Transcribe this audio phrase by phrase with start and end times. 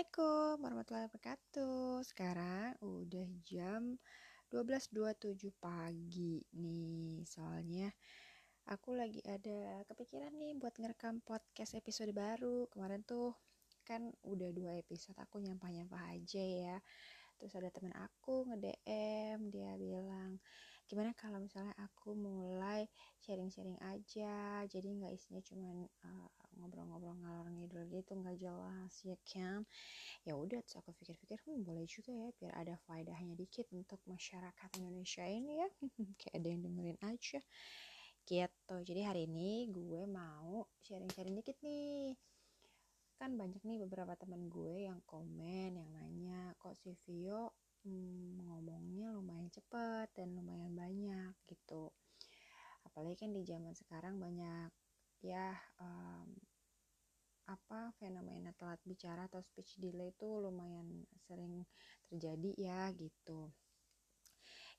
[0.00, 1.92] Assalamualaikum warahmatullahi wabarakatuh.
[2.08, 4.00] Sekarang udah jam
[4.48, 7.20] 12.27 pagi nih.
[7.28, 7.92] Soalnya
[8.64, 12.64] aku lagi ada kepikiran nih buat ngerekam podcast episode baru.
[12.72, 13.36] Kemarin tuh
[13.84, 16.76] kan udah dua episode aku nyampah-nyampah aja ya.
[17.36, 20.40] Terus ada temen aku nge-DM Dia bilang
[20.88, 22.88] gimana kalau misalnya aku mulai
[23.20, 24.64] sharing-sharing aja?
[24.64, 29.64] Jadi nggak isinya cuman uh, ngobrol-ngobrol ngalor ngidul gitu nggak jelas ya kan
[30.28, 34.68] ya udah terus aku pikir-pikir hmm boleh juga ya biar ada faedahnya dikit untuk masyarakat
[34.76, 35.68] Indonesia ini ya.
[36.20, 37.40] Kayak ada yang dengerin aja.
[38.28, 38.76] Gitu.
[38.84, 42.14] Jadi hari ini gue mau sharing-sharing dikit nih.
[43.16, 47.52] Kan banyak nih beberapa teman gue yang komen yang nanya kok si Vio
[47.84, 51.32] hmm, ngomongnya lumayan cepat dan lumayan banyak?
[51.48, 51.92] Gitu.
[52.84, 54.72] Apalagi kan di zaman sekarang banyak
[55.20, 56.32] ya um,
[57.50, 61.66] apa fenomena telat bicara atau speech delay itu lumayan sering
[62.06, 63.50] terjadi ya gitu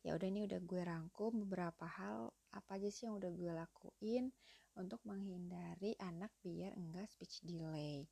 [0.01, 4.31] ya udah ini udah gue rangkum beberapa hal apa aja sih yang udah gue lakuin
[4.79, 8.07] untuk menghindari anak biar enggak speech delay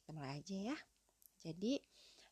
[0.00, 0.78] kita mulai aja ya
[1.44, 1.76] jadi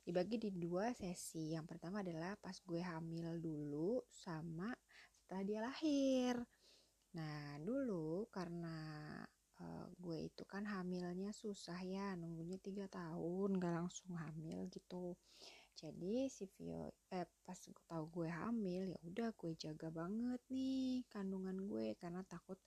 [0.09, 1.53] dibagi di dua sesi.
[1.53, 4.73] Yang pertama adalah pas gue hamil dulu sama
[5.21, 6.35] setelah dia lahir.
[7.13, 9.21] Nah, dulu karena
[9.63, 15.15] uh, gue itu kan hamilnya susah ya, nunggunya tiga tahun gak langsung hamil gitu.
[15.79, 21.55] Jadi si Vio eh pas tahu gue hamil ya udah gue jaga banget nih kandungan
[21.71, 22.59] gue karena takut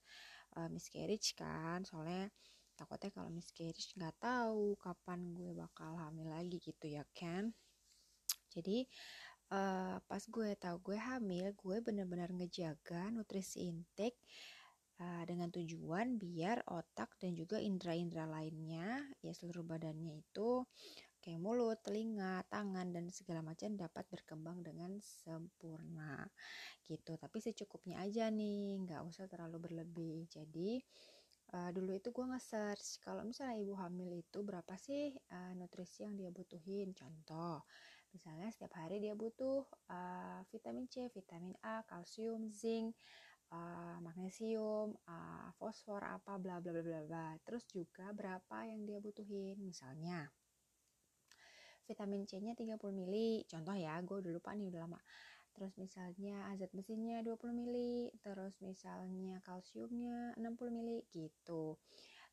[0.55, 1.83] uh, miscarriage kan.
[1.83, 2.31] Soalnya
[2.81, 7.53] takutnya kalau miscarriage nggak tahu kapan gue bakal hamil lagi gitu ya kan
[8.49, 8.89] jadi
[9.53, 14.17] uh, pas gue tahu gue hamil gue bener-bener ngejaga nutrisi intake
[15.25, 20.65] dengan tujuan biar otak dan juga indera-indera lainnya ya seluruh badannya itu
[21.21, 26.25] kayak mulut, telinga, tangan dan segala macam dapat berkembang dengan sempurna
[26.89, 27.13] gitu.
[27.13, 30.25] Tapi secukupnya aja nih, nggak usah terlalu berlebih.
[30.33, 30.81] Jadi
[31.53, 36.15] uh, dulu itu gue nge-search kalau misalnya ibu hamil itu berapa sih uh, nutrisi yang
[36.15, 37.63] dia butuhin contoh
[38.11, 42.91] misalnya setiap hari dia butuh uh, vitamin C, vitamin A, kalsium, zinc,
[43.51, 47.27] uh, magnesium, uh, fosfor apa bla bla bla bla.
[47.43, 49.59] Terus juga berapa yang dia butuhin?
[49.59, 50.27] Misalnya
[51.85, 53.43] vitamin C-nya 30 mili.
[53.43, 54.99] Contoh ya, gue udah lupa nih udah lama.
[55.51, 58.07] Terus misalnya azat besinya 20 mili.
[58.23, 61.75] Terus misalnya kalsiumnya 60 mili gitu.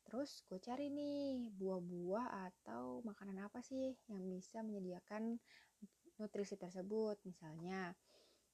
[0.07, 5.37] Terus gue cari nih buah-buah atau makanan apa sih yang bisa menyediakan
[6.17, 7.19] nutrisi tersebut?
[7.27, 7.93] Misalnya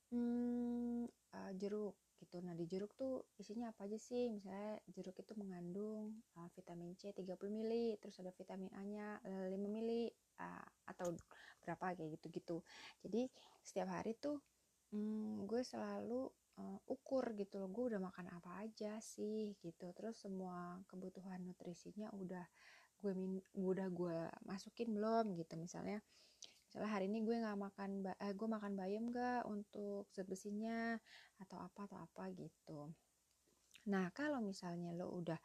[0.10, 2.42] hmm, uh, jeruk gitu.
[2.42, 4.28] Nah di jeruk tuh isinya apa aja sih?
[4.34, 9.54] Misalnya jeruk itu mengandung uh, vitamin C 30 mili terus ada vitamin A nya 5
[9.70, 10.10] mili
[10.42, 11.14] uh, atau
[11.62, 12.66] berapa kayak gitu-gitu.
[13.06, 13.30] Jadi
[13.62, 14.42] setiap hari tuh
[14.92, 16.26] hmm, gue selalu
[16.58, 19.94] uh, ukur gitu loh gue udah makan apa aja sih gitu.
[19.94, 22.46] Terus semua kebutuhan nutrisinya udah
[23.06, 24.18] gue min udah gue
[24.50, 25.56] masukin belum gitu.
[25.62, 26.02] Misalnya
[26.76, 31.00] misalnya hari ini gue nggak makan eh, gue makan bayam gak untuk zat besinya
[31.40, 32.92] atau apa atau apa gitu.
[33.88, 35.40] Nah kalau misalnya lo udah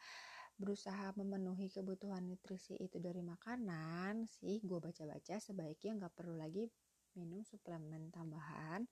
[0.58, 6.66] berusaha memenuhi kebutuhan nutrisi itu dari makanan sih gue baca-baca sebaiknya nggak perlu lagi
[7.14, 8.84] minum suplemen tambahan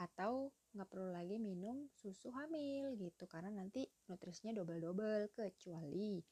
[0.00, 6.22] atau nggak perlu lagi minum susu hamil gitu karena nanti nutrisinya double-double kecuali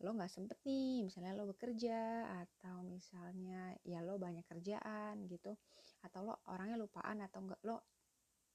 [0.00, 5.52] lo nggak sempet nih misalnya lo bekerja atau misalnya ya lo banyak kerjaan gitu
[6.00, 7.84] atau lo orangnya lupaan atau enggak lo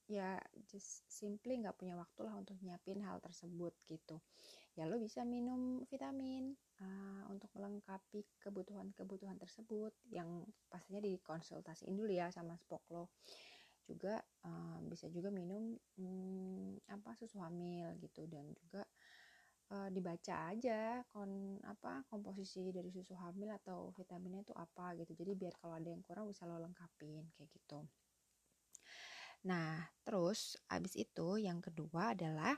[0.06, 0.38] ya
[0.70, 4.22] just simply nggak punya waktu lah untuk nyiapin hal tersebut gitu.
[4.78, 12.30] Ya lo bisa minum vitamin uh, untuk melengkapi kebutuhan-kebutuhan tersebut yang pastinya dikonsultasiin dulu ya
[12.30, 13.10] sama spok lo.
[13.86, 18.86] Juga uh, bisa juga minum um, apa susu hamil gitu dan juga
[19.74, 25.16] uh, dibaca aja kon apa komposisi dari susu hamil atau vitaminnya itu apa gitu.
[25.18, 27.80] Jadi biar kalau ada yang kurang bisa lo lengkapin kayak gitu.
[29.50, 32.54] Nah terus abis itu yang kedua adalah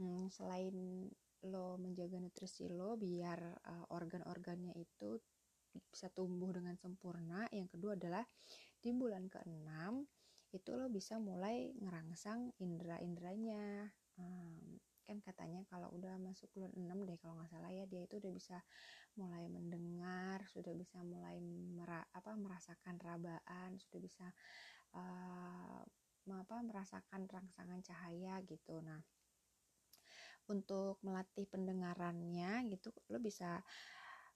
[0.00, 1.08] um, selain
[1.44, 5.20] lo menjaga nutrisi lo biar uh, organ-organnya itu
[5.74, 8.24] bisa tumbuh dengan sempurna yang kedua adalah
[8.78, 9.68] di bulan ke-6
[10.54, 13.90] itu lo bisa mulai ngerangsang indera-inderanya
[14.22, 18.16] um, kan katanya kalau udah masuk bulan 6 deh kalau nggak salah ya dia itu
[18.18, 18.56] udah bisa
[19.14, 24.26] mulai mendengar sudah bisa mulai mera, apa merasakan rabaan sudah bisa
[24.96, 25.82] uh,
[26.24, 28.80] apa merasakan rangsangan cahaya gitu.
[28.80, 28.98] Nah
[30.48, 33.64] untuk melatih pendengarannya gitu lo bisa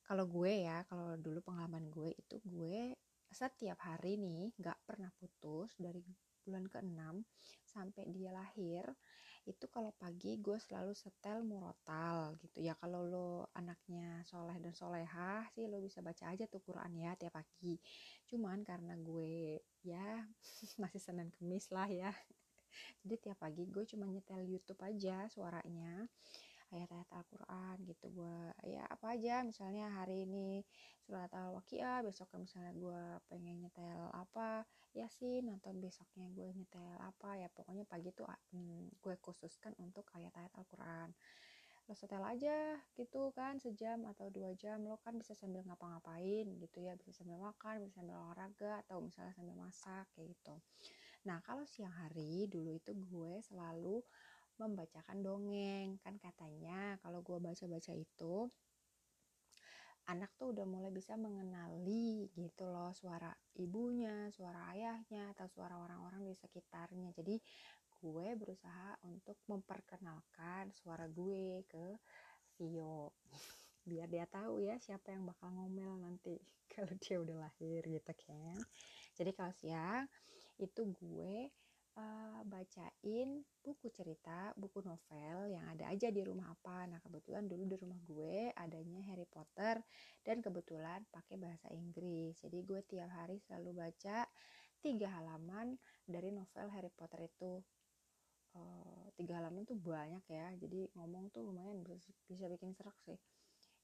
[0.08, 2.96] kalau gue ya kalau dulu pengalaman gue itu gue
[3.28, 6.00] setiap hari nih nggak pernah putus dari
[6.48, 7.20] bulan ke-6
[7.68, 8.88] sampai dia lahir
[9.48, 12.60] itu kalau pagi gue selalu setel murotal gitu.
[12.60, 17.16] Ya kalau lo anaknya soleh dan solehah sih lo bisa baca aja tuh Quran ya
[17.16, 17.80] tiap pagi.
[18.28, 20.28] Cuman karena gue ya
[20.82, 22.12] masih senin kemis lah ya.
[23.00, 26.04] Jadi tiap pagi gue cuma nyetel YouTube aja suaranya
[26.72, 28.38] ayat-ayat Al-Quran gitu gue
[28.68, 30.60] ya apa aja misalnya hari ini
[31.00, 37.48] surat Al-Waqiah besoknya misalnya gue pengen nyetel apa Yasin atau besoknya gue nyetel apa ya
[37.52, 41.12] pokoknya pagi tuh hmm, gue khususkan untuk ayat-ayat Al-Quran.
[41.88, 46.84] Lo setel aja gitu kan sejam atau dua jam lo kan bisa sambil ngapa-ngapain gitu
[46.84, 50.52] ya bisa sambil makan bisa sambil olahraga atau misalnya sambil masak kayak gitu.
[51.24, 54.04] Nah kalau siang hari dulu itu gue selalu
[54.58, 58.50] membacakan dongeng kan katanya kalau gue baca-baca itu
[60.08, 63.28] anak tuh udah mulai bisa mengenali gitu loh suara
[63.60, 67.12] ibunya, suara ayahnya atau suara orang-orang di sekitarnya.
[67.12, 67.36] Jadi
[68.00, 71.86] gue berusaha untuk memperkenalkan suara gue ke
[72.56, 73.12] Vio
[73.88, 76.40] biar dia tahu ya siapa yang bakal ngomel nanti
[76.72, 78.56] kalau dia udah lahir gitu kan.
[79.12, 80.08] Jadi kalau siang
[80.56, 81.52] itu gue
[81.98, 86.86] uh, bacain buku cerita, buku novel yang ada aja di rumah apa.
[86.86, 89.82] Nah, kebetulan dulu di rumah gue adanya Harry Potter
[90.22, 92.38] dan kebetulan pakai bahasa Inggris.
[92.38, 94.24] Jadi gue tiap hari selalu baca
[94.78, 95.74] tiga halaman
[96.06, 97.60] dari novel Harry Potter itu.
[98.56, 103.20] Uh, tiga halaman tuh banyak ya, jadi ngomong tuh lumayan bisa, bisa bikin serak sih.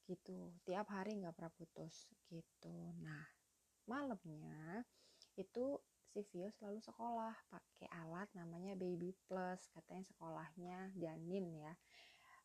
[0.09, 2.73] Gitu, tiap hari nggak pernah putus gitu.
[3.05, 3.29] Nah,
[3.85, 4.83] malamnya
[5.37, 5.77] itu
[6.15, 11.75] si Vio selalu sekolah pakai alat namanya Baby Plus katanya sekolahnya janin ya.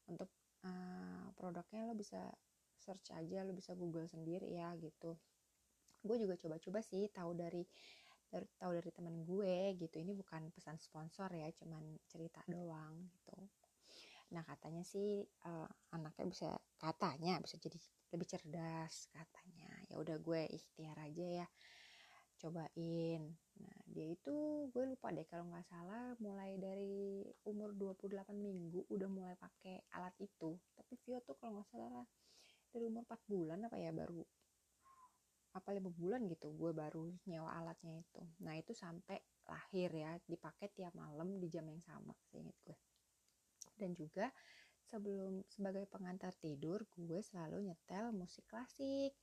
[0.09, 0.33] Untuk
[0.65, 2.17] uh, produknya lo bisa
[2.81, 5.13] search aja lo bisa google sendiri ya gitu.
[6.01, 7.61] Gue juga coba-coba sih tahu dari
[8.57, 10.01] tahu dari teman gue gitu.
[10.01, 13.37] Ini bukan pesan sponsor ya cuman cerita doang gitu.
[14.33, 16.49] Nah katanya sih uh, anaknya bisa
[16.81, 17.77] katanya bisa jadi
[18.17, 19.69] lebih cerdas katanya.
[19.93, 21.47] Ya udah gue ikhtiar aja ya
[22.39, 24.35] cobain nah dia itu
[24.71, 30.15] gue lupa deh kalau nggak salah mulai dari umur 28 minggu udah mulai pakai alat
[30.23, 30.55] itu.
[30.75, 32.05] Tapi Vio tuh kalau nggak salah
[32.71, 34.21] dari umur 4 bulan apa ya baru
[35.49, 38.21] apa lima bulan gitu gue baru nyewa alatnya itu.
[38.45, 39.17] Nah itu sampai
[39.49, 42.77] lahir ya dipakai tiap malam di jam yang sama seinget gue.
[43.73, 44.29] Dan juga
[44.85, 49.13] sebelum sebagai pengantar tidur gue selalu nyetel musik klasik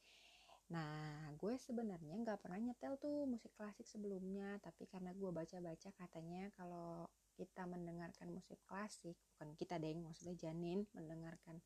[0.66, 6.50] Nah, gue sebenarnya nggak pernah nyetel tuh musik klasik sebelumnya, tapi karena gue baca-baca katanya
[6.58, 7.06] kalau
[7.38, 11.62] kita mendengarkan musik klasik, bukan kita deh, maksudnya janin mendengarkan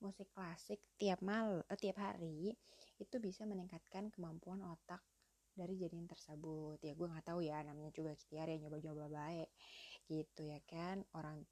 [0.00, 2.56] musik klasik tiap mal, eh, tiap hari
[2.96, 5.04] itu bisa meningkatkan kemampuan otak
[5.52, 6.80] dari janin tersebut.
[6.80, 9.50] Ya gue nggak tahu ya, namanya juga ikhtiar ya nyoba-nyoba baik
[10.08, 11.04] gitu ya kan.
[11.12, 11.44] Orang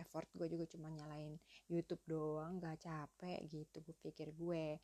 [0.00, 1.36] effort gue juga cuma nyalain
[1.68, 4.80] YouTube doang, gak capek gitu gue pikir gue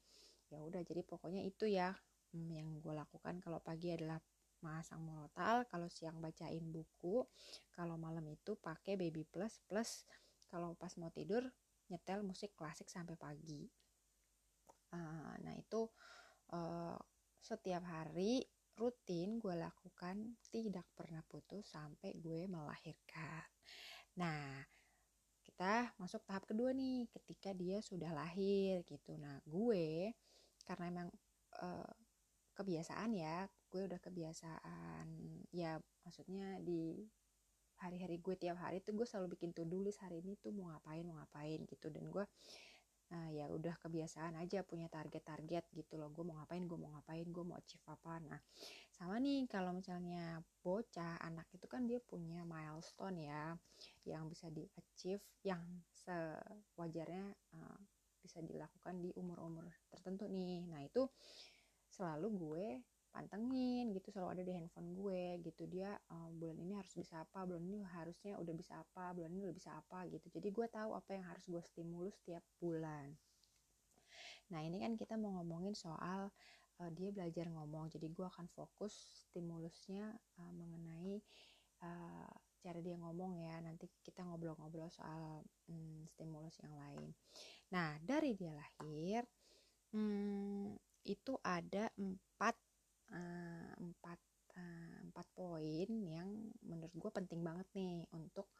[0.51, 1.95] ya udah jadi pokoknya itu ya
[2.35, 4.19] hmm, yang gue lakukan kalau pagi adalah
[4.65, 7.23] masang murotal kalau siang bacain buku
[7.71, 10.09] kalau malam itu pakai baby plus plus
[10.49, 11.45] kalau pas mau tidur
[11.91, 13.67] nyetel musik klasik sampai pagi.
[14.95, 15.87] Uh, nah itu
[16.55, 16.99] uh,
[17.43, 18.43] setiap hari
[18.77, 23.47] rutin gue lakukan tidak pernah putus sampai gue melahirkan.
[24.19, 24.63] Nah
[25.43, 29.15] kita masuk tahap kedua nih ketika dia sudah lahir gitu.
[29.17, 30.13] Nah gue
[30.67, 31.09] karena emang
[31.63, 31.93] uh,
[32.57, 35.07] kebiasaan ya gue udah kebiasaan
[35.53, 37.05] ya maksudnya di
[37.77, 41.05] hari-hari gue tiap hari tuh gue selalu bikin to-do list hari ini tuh mau ngapain
[41.05, 41.93] mau ngapain gitu.
[41.93, 42.25] Dan gue
[43.07, 46.11] nah ya udah kebiasaan aja punya target-target gitu loh.
[46.11, 48.19] Gue mau ngapain gue mau ngapain gue mau achieve apa.
[48.25, 48.41] Nah
[48.91, 53.55] sama nih kalau misalnya bocah anak itu kan dia punya milestone ya
[54.09, 55.61] yang bisa di achieve yang
[55.93, 57.81] sewajarnya uh,
[58.27, 60.67] bisa dilakukan di umur-umur tertentu nih.
[60.67, 61.07] Nah itu
[61.87, 62.67] selalu gue
[63.17, 65.65] pantengin gitu selalu ada di handphone gue gitu.
[65.65, 67.49] Dia uh, bulan ini harus bisa apa?
[67.49, 69.17] Bulan ini harusnya udah bisa apa?
[69.17, 70.05] Bulan ini udah bisa apa?
[70.13, 70.29] Gitu.
[70.29, 73.17] Jadi gue tahu apa yang harus gue stimulus setiap bulan.
[74.53, 76.29] Nah ini kan kita mau ngomongin soal
[76.83, 77.89] uh, dia belajar ngomong.
[77.89, 78.93] Jadi gue akan fokus
[79.33, 81.17] stimulusnya uh, mengenai
[81.81, 82.31] uh,
[82.61, 83.65] cara dia ngomong ya.
[83.65, 85.41] Nanti kita ngobrol-ngobrol soal
[85.73, 87.17] hmm, stimulus yang lain
[87.73, 89.27] nah dari dia lahir
[89.95, 92.57] hmm, itu ada empat
[93.15, 94.21] uh, empat
[94.59, 96.29] uh, empat poin yang
[96.63, 98.51] menurut gue penting banget nih untuk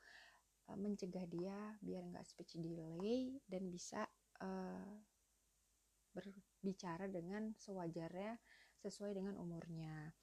[0.71, 4.07] uh, mencegah dia biar nggak speech delay dan bisa
[4.43, 4.95] uh,
[6.17, 8.41] berbicara dengan sewajarnya
[8.81, 10.17] sesuai dengan umurnya.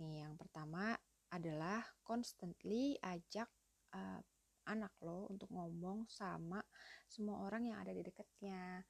[0.00, 0.96] Nih, yang pertama
[1.28, 3.50] adalah constantly ajak
[3.92, 4.20] uh,
[4.68, 6.60] anak lo untuk ngomong sama
[7.08, 8.80] semua orang yang ada di dekatnya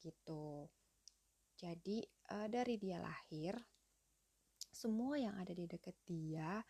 [0.00, 0.66] gitu.
[1.60, 2.00] Jadi
[2.32, 3.54] uh, dari dia lahir
[4.70, 6.62] semua yang ada di dekat dia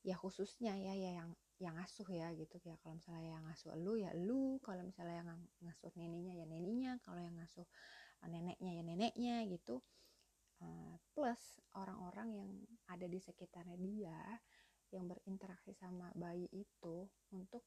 [0.00, 2.56] ya khususnya ya ya yang yang ngasuh ya gitu.
[2.64, 4.56] Ya kalau misalnya yang ngasuh lu ya lu.
[4.64, 5.28] Kalau misalnya yang
[5.60, 7.66] ngasuh neneknya ya neneknya kalau yang ngasuh
[8.24, 9.84] uh, neneknya ya neneknya gitu.
[10.60, 12.50] Uh, plus orang-orang yang
[12.88, 14.20] ada di sekitarnya dia
[14.92, 17.62] yang berinteraksi sama bayi itu untuk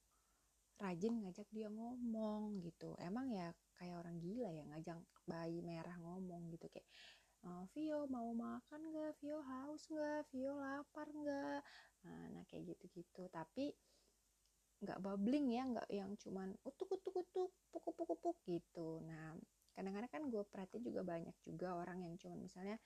[0.79, 2.95] rajin ngajak dia ngomong gitu.
[3.01, 6.87] Emang ya kayak orang gila ya ngajak bayi merah ngomong gitu kayak
[7.45, 9.13] uh, Vio mau makan nggak?
[9.21, 10.21] Vio haus nggak?
[10.31, 11.61] Vio lapar nggak?
[12.03, 13.27] Nah, nah kayak gitu-gitu.
[13.29, 13.71] Tapi
[14.83, 18.99] nggak bubbling ya nggak yang cuman utuk utuk utuk pukuk pukuk puk gitu.
[19.07, 19.37] Nah
[19.73, 22.77] kadang-kadang kan gue perhatiin juga banyak juga orang yang cuman misalnya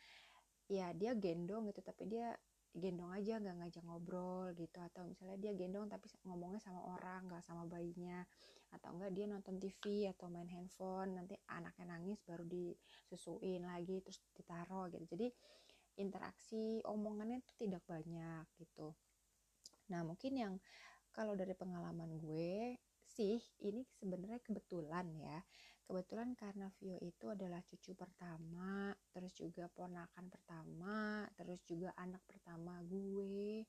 [0.68, 2.36] ya dia gendong gitu tapi dia
[2.76, 4.78] gendong aja nggak ngajak ngobrol gitu.
[4.82, 8.26] Atau misalnya dia gendong tapi ngomongnya sama orang nggak sama bayinya.
[8.74, 14.20] Atau enggak dia nonton TV atau main handphone nanti anaknya nangis baru disusuin lagi terus
[14.36, 15.06] ditaruh gitu.
[15.08, 15.28] Jadi
[15.98, 18.94] interaksi omongannya itu tidak banyak gitu.
[19.90, 20.54] Nah mungkin yang
[21.16, 25.42] kalau dari pengalaman gue sih ini sebenarnya kebetulan ya
[25.88, 32.84] kebetulan karena Vio itu adalah cucu pertama terus juga ponakan pertama terus juga anak pertama
[32.84, 33.64] gue.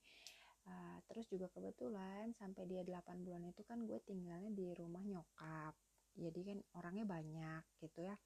[0.68, 5.72] Uh, terus juga kebetulan sampai dia 8 bulan itu kan gue tinggalnya di rumah nyokap.
[6.18, 8.18] Jadi kan orangnya banyak gitu ya.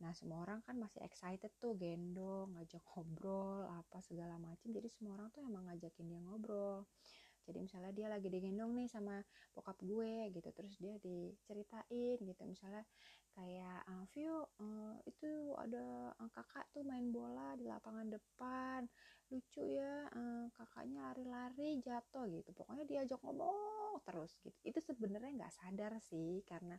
[0.00, 5.16] Nah semua orang kan masih excited tuh gendong ngajak ngobrol apa segala macam jadi semua
[5.16, 6.84] orang tuh emang ngajakin dia ngobrol
[7.46, 9.22] jadi misalnya dia lagi digendong nih sama
[9.54, 12.42] bokap gue gitu terus dia diceritain gitu.
[12.42, 12.82] Misalnya
[13.38, 18.82] kayak uh, Vio uh, itu ada uh, kakak tuh main bola di lapangan depan
[19.30, 22.50] lucu ya uh, kakaknya lari-lari jatuh gitu.
[22.50, 24.58] Pokoknya diajak ngomong terus gitu.
[24.66, 26.74] Itu sebenarnya nggak sadar sih karena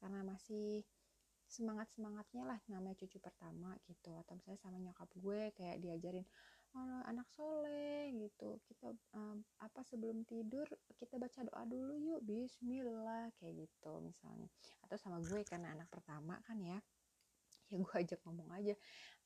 [0.00, 0.88] karena masih
[1.48, 4.16] semangat semangatnya lah namanya cucu pertama gitu.
[4.16, 6.24] Atau misalnya sama nyokap gue kayak diajarin
[6.76, 8.58] oh, anak soleh gitu.
[8.68, 14.50] Kita um, apa sebelum tidur kita baca doa dulu yuk Bismillah kayak gitu misalnya.
[14.84, 16.80] Atau sama gue karena anak pertama kan ya.
[17.68, 18.72] Ya gue ajak ngomong aja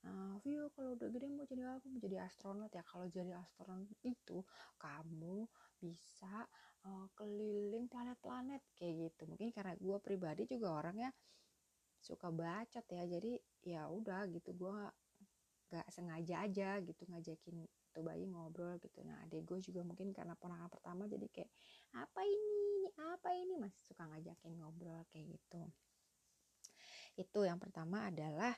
[0.07, 1.87] uh, kalau udah gede mau jadi apa?
[1.87, 2.83] Mau jadi astronot ya?
[2.87, 4.43] Kalau jadi astronot itu
[4.79, 5.47] kamu
[5.79, 6.47] bisa
[6.87, 9.23] uh, keliling planet-planet kayak gitu.
[9.31, 11.11] Mungkin karena gue pribadi juga orangnya
[12.03, 13.03] suka bacot ya.
[13.07, 14.77] Jadi ya udah gitu gue
[15.73, 17.65] gak sengaja aja gitu ngajakin
[17.97, 19.01] tuh bayi ngobrol gitu.
[19.09, 21.49] Nah adek gue juga mungkin karena ponakan pertama jadi kayak
[21.97, 22.61] apa ini?
[22.83, 23.55] Ini apa ini?
[23.57, 25.63] Masih suka ngajakin ngobrol kayak gitu.
[27.17, 28.53] Itu yang pertama adalah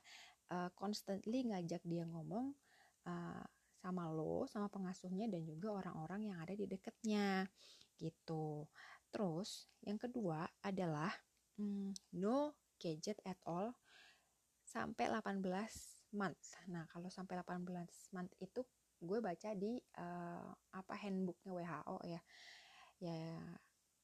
[0.51, 2.51] uh, constantly ngajak dia ngomong
[3.07, 3.45] uh,
[3.79, 7.47] sama lo sama pengasuhnya dan juga orang-orang yang ada di deketnya
[8.03, 8.67] gitu.
[9.15, 11.15] Terus yang kedua adalah
[11.63, 13.71] hmm, no gadget at all
[14.67, 16.57] sampai 18 month.
[16.71, 18.63] Nah, kalau sampai 18 month itu
[19.05, 22.21] gue baca di uh, apa handbooknya WHO ya.
[23.03, 23.19] Ya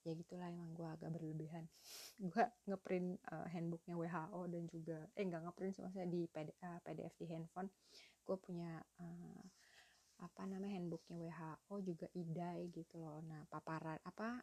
[0.00, 1.64] ya gitulah emang gue agak berlebihan.
[2.30, 6.76] gue ngeprint uh, handbooknya WHO dan juga eh enggak ngeprint sih maksudnya di PD, uh,
[6.76, 7.68] eh, PDF di handphone.
[8.24, 9.42] Gue punya uh,
[10.20, 13.20] apa namanya handbooknya WHO juga IDAI gitu loh.
[13.24, 14.40] Nah, paparan apa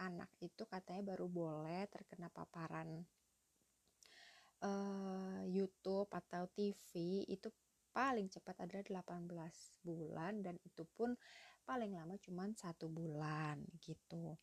[0.00, 3.04] anak itu katanya baru boleh terkena paparan
[4.64, 7.52] uh, YouTube atau TV itu
[7.94, 11.14] paling cepat adalah 18 bulan dan itu pun
[11.62, 14.34] paling lama cuma satu bulan gitu.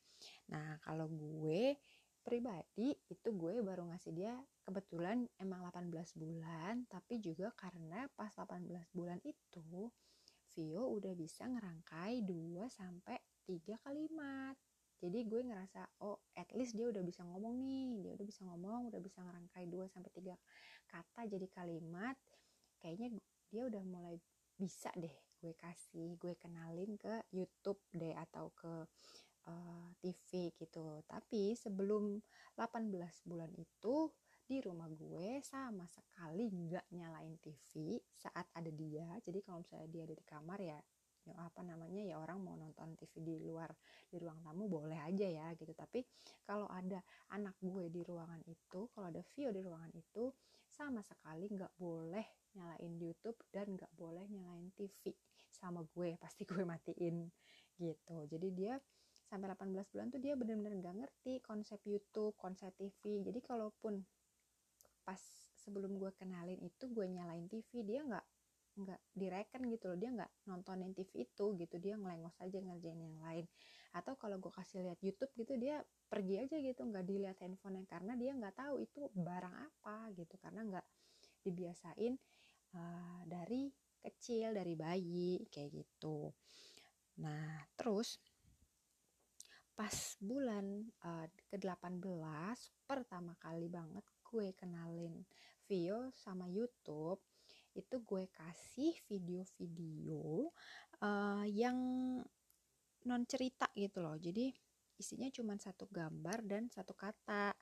[0.50, 1.76] Nah kalau gue
[2.22, 5.90] pribadi itu gue baru ngasih dia kebetulan emang 18
[6.22, 9.90] bulan tapi juga karena pas 18 bulan itu
[10.52, 14.56] Vio udah bisa ngerangkai 2 sampai 3 kalimat
[15.02, 18.94] jadi gue ngerasa oh at least dia udah bisa ngomong nih dia udah bisa ngomong
[18.94, 20.36] udah bisa ngerangkai 2 sampai tiga
[20.88, 22.16] kata jadi kalimat
[22.78, 23.18] kayaknya
[23.50, 24.16] dia udah mulai
[24.56, 28.86] bisa deh gue kasih gue kenalin ke YouTube deh atau ke
[29.50, 31.02] uh, eh, TV gitu.
[31.10, 32.22] Tapi sebelum
[32.58, 32.94] 18
[33.26, 34.14] bulan itu
[34.46, 39.08] di rumah gue sama sekali nggak nyalain TV saat ada dia.
[39.24, 40.80] Jadi kalau misalnya dia ada di kamar ya
[41.38, 43.70] apa namanya ya orang mau nonton TV di luar
[44.10, 45.72] di ruang tamu boleh aja ya gitu.
[45.74, 46.02] Tapi
[46.44, 47.00] kalau ada
[47.34, 50.34] anak gue di ruangan itu kalau ada Vio di ruangan itu
[50.72, 52.26] sama sekali nggak boleh
[52.58, 55.14] nyalain YouTube dan nggak boleh nyalain TV
[55.52, 57.30] sama gue pasti gue matiin
[57.78, 58.18] gitu.
[58.26, 58.76] Jadi dia
[59.32, 64.04] sampai 18 bulan tuh dia bener-bener nggak ngerti konsep YouTube konsep TV jadi kalaupun
[65.08, 65.22] pas
[65.56, 68.26] sebelum gue kenalin itu gue nyalain TV dia nggak
[68.76, 73.18] nggak direken gitu loh dia nggak nontonin TV itu gitu dia ngelengos aja ngerjain yang
[73.20, 73.46] lain.
[73.92, 78.14] Atau kalau gue kasih lihat YouTube gitu dia pergi aja gitu nggak dilihat handphonenya karena
[78.16, 80.36] dia nggak tahu itu barang apa gitu.
[80.40, 80.86] Karena nggak
[81.44, 82.14] dibiasain
[82.76, 83.68] uh, dari
[84.02, 86.32] kecil dari bayi kayak gitu.
[87.20, 88.18] Nah terus
[89.76, 95.26] pas bulan uh, ke-18 pertama kali banget gue kenalin
[95.66, 97.31] video sama YouTube
[97.72, 100.52] itu gue kasih video-video
[101.02, 101.78] uh, yang
[103.08, 104.18] non cerita gitu loh.
[104.20, 104.52] Jadi
[105.02, 107.56] isinya cuma satu gambar dan satu kata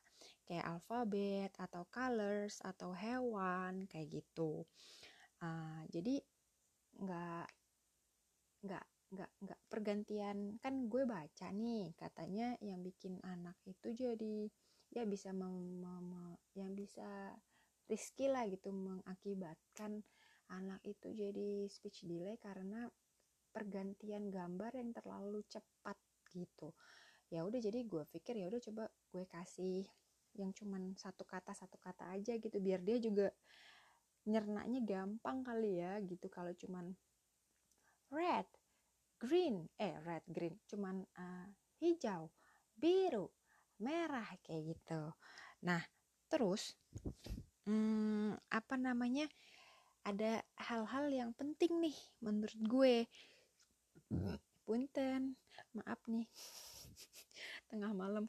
[0.43, 4.67] kayak alfabet atau colors atau hewan kayak gitu.
[5.39, 6.19] Uh, jadi
[6.99, 7.47] nggak
[8.67, 8.85] nggak
[9.15, 10.37] nggak nggak pergantian.
[10.59, 14.51] Kan gue baca nih katanya yang bikin anak itu jadi
[14.89, 17.37] ya bisa mem, mem, yang bisa
[17.89, 20.05] risky lah gitu mengakibatkan
[20.53, 22.85] anak itu jadi speech delay karena
[23.49, 25.97] pergantian gambar yang terlalu cepat
[26.29, 26.73] gitu.
[27.33, 29.85] Ya udah jadi gue pikir ya udah coba gue kasih
[30.37, 33.33] yang cuman satu kata satu kata aja gitu biar dia juga
[34.29, 36.29] nyernanya gampang kali ya gitu.
[36.29, 36.93] Kalau cuman
[38.13, 38.49] red
[39.21, 41.47] green eh red green cuman uh,
[41.81, 42.29] hijau
[42.73, 43.29] biru
[43.81, 45.13] merah kayak gitu.
[45.65, 45.81] Nah
[46.29, 46.77] terus
[47.69, 49.29] hmm, apa namanya
[50.01, 52.95] ada hal-hal yang penting nih menurut gue.
[54.65, 55.37] Punten
[55.77, 56.25] maaf nih.
[57.69, 58.25] Tengah malam.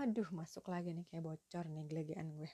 [0.00, 2.48] Aduh masuk lagi nih kayak bocor nih gelegean gue.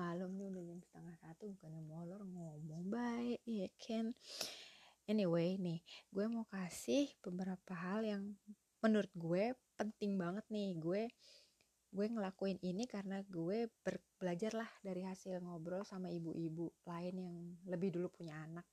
[0.00, 4.14] Malam nih udah jam setengah satu bukannya molor ngomong baik ya kan?
[5.10, 5.82] Anyway nih
[6.14, 8.22] gue mau kasih beberapa hal yang
[8.78, 10.78] menurut gue penting banget nih.
[10.78, 11.02] Gue
[11.88, 13.72] gue ngelakuin ini karena gue
[14.20, 18.68] belajar lah dari hasil ngobrol sama ibu-ibu lain yang lebih dulu punya anak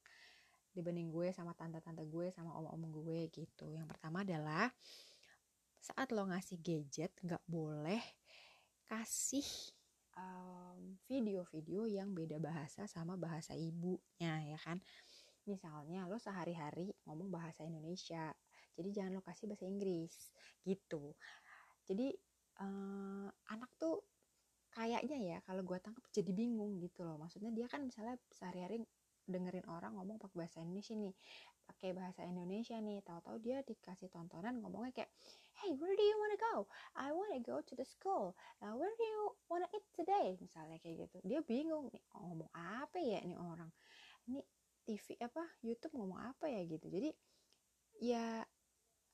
[0.76, 3.72] dibanding gue sama tante-tante gue sama om-om gue gitu.
[3.72, 4.68] Yang pertama adalah
[5.80, 8.04] saat lo ngasih gadget nggak boleh
[8.92, 9.48] kasih
[11.08, 14.84] video-video um, yang beda bahasa sama bahasa ibunya ya kan?
[15.48, 18.36] Misalnya lo sehari-hari ngomong bahasa Indonesia
[18.76, 20.36] jadi jangan lo kasih bahasa Inggris
[20.68, 21.16] gitu.
[21.88, 22.12] Jadi
[22.62, 24.04] uh, anak tuh
[24.76, 27.16] kayaknya ya kalau gue tangkap jadi bingung gitu loh.
[27.16, 28.84] Maksudnya dia kan misalnya sehari-hari
[29.26, 31.16] dengerin orang ngomong pakai bahasa Indonesia nih
[31.66, 33.00] pakai bahasa Indonesia nih.
[33.02, 35.12] Tahu-tahu dia dikasih tontonan ngomongnya kayak
[35.64, 36.68] hey where do you wanna go?
[36.94, 38.36] I wanna go to the school.
[38.62, 40.36] Uh, where do you wanna eat today?
[40.38, 41.18] Misalnya kayak gitu.
[41.24, 43.72] Dia bingung nih oh, ngomong apa ya ini orang?
[44.28, 44.44] Ini
[44.86, 46.62] TV apa YouTube ngomong apa ya?
[46.68, 46.86] Gitu.
[46.92, 47.10] Jadi
[48.04, 48.44] ya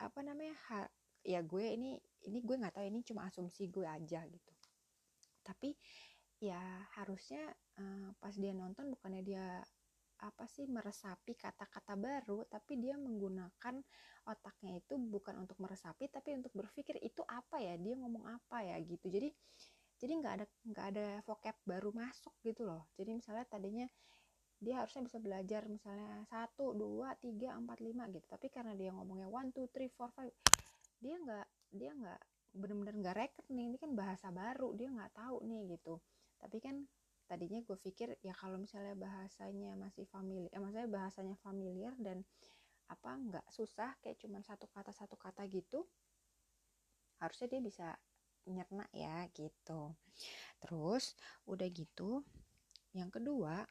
[0.02, 0.90] apa namanya ha,
[1.22, 4.54] ya gue ini ini gue nggak tahu ini cuma asumsi gue aja gitu.
[5.42, 5.74] Tapi
[6.42, 6.62] ya
[6.98, 7.46] harusnya
[7.78, 9.62] uh, pas dia nonton bukannya dia
[10.22, 13.82] apa sih meresapi kata-kata baru tapi dia menggunakan
[14.30, 18.78] otaknya itu bukan untuk meresapi tapi untuk berpikir itu apa ya dia ngomong apa ya
[18.86, 19.10] gitu.
[19.10, 19.34] Jadi
[19.98, 22.90] jadi nggak ada nggak ada vocab baru masuk gitu loh.
[22.98, 23.88] Jadi misalnya tadinya
[24.62, 28.26] dia harusnya bisa belajar misalnya satu dua tiga empat lima gitu.
[28.30, 30.30] Tapi karena dia ngomongnya one two three four five
[31.02, 35.42] dia nggak dia nggak benar-benar nggak record nih ini kan bahasa baru dia nggak tahu
[35.44, 35.98] nih gitu.
[36.38, 36.86] Tapi kan
[37.26, 42.28] tadinya gue pikir ya kalau misalnya bahasanya masih familiar eh, maksudnya bahasanya familiar dan
[42.92, 45.88] apa nggak susah kayak cuma satu kata satu kata gitu
[47.24, 47.88] harusnya dia bisa
[48.52, 49.96] nyerna ya gitu.
[50.60, 51.16] Terus
[51.48, 52.20] udah gitu
[52.92, 53.64] yang kedua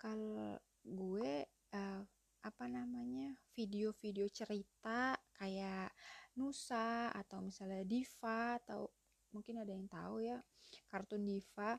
[0.00, 2.02] kalau gue uh,
[2.42, 5.92] apa namanya video-video cerita kayak
[6.38, 8.88] Nusa atau misalnya Diva atau
[9.32, 10.38] mungkin ada yang tahu ya
[10.88, 11.76] kartun Diva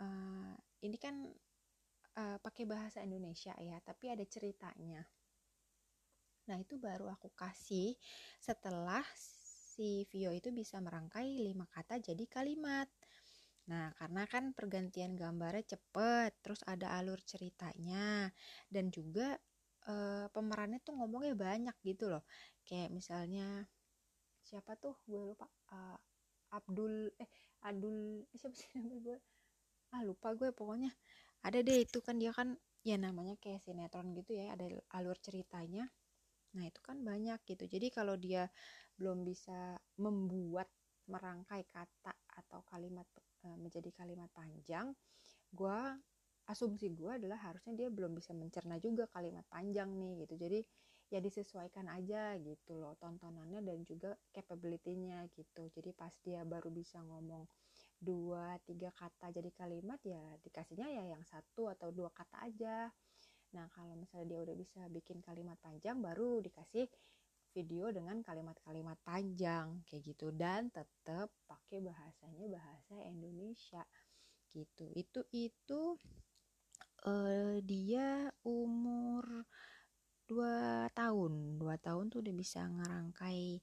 [0.00, 1.24] uh, ini kan
[2.20, 5.00] uh, pakai bahasa Indonesia ya tapi ada ceritanya
[6.48, 7.94] nah itu baru aku kasih
[8.42, 12.90] setelah si Vio itu bisa merangkai lima kata jadi kalimat
[13.70, 18.26] Nah, karena kan pergantian gambarnya cepet, terus ada alur ceritanya,
[18.66, 19.38] dan juga
[19.86, 22.26] e, pemerannya tuh ngomongnya banyak gitu loh.
[22.66, 23.62] Kayak misalnya
[24.52, 24.92] siapa tuh?
[25.08, 25.48] Gue lupa.
[25.72, 25.96] Uh,
[26.52, 27.30] Abdul eh
[27.64, 29.16] Adul eh, siapa sih nama gue
[29.92, 30.92] ah lupa gue pokoknya.
[31.44, 35.88] Ada deh itu kan dia kan ya namanya kayak sinetron gitu ya ada alur ceritanya.
[36.56, 37.64] Nah itu kan banyak gitu.
[37.68, 38.48] Jadi kalau dia
[38.96, 40.68] belum bisa membuat
[41.08, 43.04] merangkai kata atau kalimat
[43.42, 44.94] e, menjadi kalimat panjang
[45.50, 45.78] gue
[46.46, 50.34] asumsi gue adalah harusnya dia belum bisa mencerna juga kalimat panjang nih gitu.
[50.40, 50.60] Jadi
[51.12, 55.68] ya disesuaikan aja gitu loh tontonannya dan juga capability-nya gitu.
[55.68, 57.44] Jadi pas dia baru bisa ngomong
[58.00, 62.88] dua tiga kata jadi kalimat ya dikasihnya ya yang satu atau dua kata aja.
[63.52, 66.88] Nah kalau misalnya dia udah bisa bikin kalimat panjang baru dikasih
[67.52, 70.32] video dengan kalimat-kalimat panjang kayak gitu.
[70.32, 73.84] Dan tetap pakai bahasanya bahasa Indonesia
[74.48, 74.88] gitu.
[74.96, 76.00] Itu itu
[77.04, 79.44] uh, dia umur
[80.26, 81.58] dua tahun.
[81.58, 83.60] Dua tahun tuh udah bisa ngerangkai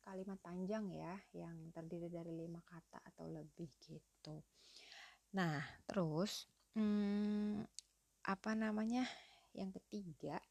[0.00, 4.42] kalimat panjang ya yang terdiri dari lima kata atau lebih gitu.
[5.38, 7.62] Nah terus hmm,
[8.26, 9.06] apa namanya
[9.54, 10.42] yang ketiga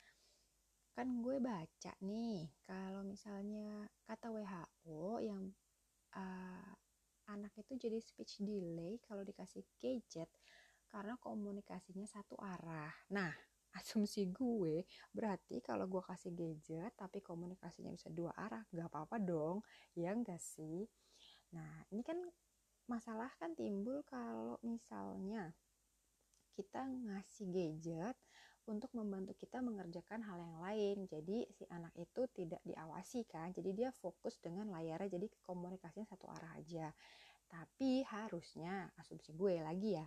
[0.96, 5.48] kan gue baca nih kalau misalnya kata WHO yang
[6.16, 6.72] uh,
[7.32, 10.28] anak itu jadi speech delay kalau dikasih gadget
[10.90, 12.92] karena komunikasinya satu arah.
[13.14, 13.32] Nah
[13.80, 14.84] asumsi gue
[15.16, 19.64] berarti kalau gue kasih gadget tapi komunikasinya bisa dua arah nggak apa-apa dong.
[19.96, 20.86] Ya enggak sih?
[21.56, 22.20] Nah ini kan
[22.86, 25.54] masalah kan timbul kalau misalnya
[26.58, 28.18] kita ngasih gadget
[28.70, 30.98] untuk membantu kita mengerjakan hal yang lain.
[31.10, 33.50] Jadi si anak itu tidak diawasi kan?
[33.56, 36.94] Jadi dia fokus dengan layarnya jadi komunikasinya satu arah aja.
[37.50, 40.06] Tapi harusnya asumsi gue lagi ya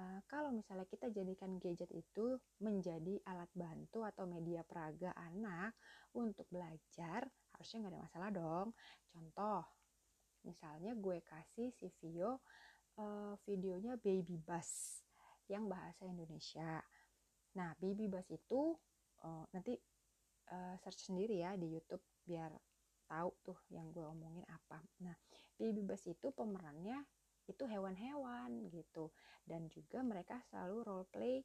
[0.00, 5.76] uh, kalau misalnya kita jadikan gadget itu menjadi alat bantu atau media peraga anak
[6.16, 8.68] untuk belajar, harusnya nggak ada masalah dong.
[9.12, 9.62] Contoh,
[10.48, 12.40] misalnya gue kasih si video
[12.96, 15.04] uh, videonya Baby Bus
[15.52, 16.80] yang bahasa Indonesia.
[17.58, 18.74] Nah, Baby Bus itu
[19.26, 19.76] uh, nanti
[20.50, 22.50] uh, search sendiri ya di YouTube biar
[23.10, 24.78] tahu tuh yang gue omongin apa.
[25.02, 25.14] Nah,
[25.58, 27.02] Baby Bus itu pemerannya
[27.50, 29.10] itu hewan-hewan gitu.
[29.42, 31.42] Dan juga mereka selalu role play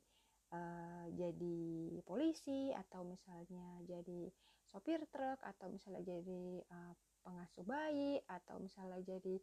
[0.53, 1.61] uh, jadi
[2.05, 4.29] polisi atau misalnya jadi
[4.69, 6.93] sopir truk atau misalnya jadi uh,
[7.25, 9.35] pengasuh bayi atau misalnya jadi